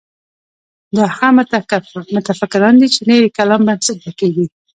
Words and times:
دا 0.95 1.03
هغه 1.13 1.27
متفکران 2.17 2.73
دي 2.81 2.87
چې 2.95 3.01
نوي 3.09 3.29
کلام 3.37 3.61
بنسټ 3.67 3.97
به 4.03 4.11
کېږدي. 4.19 4.45